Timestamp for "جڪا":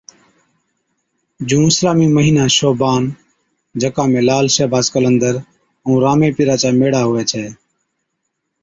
3.81-4.03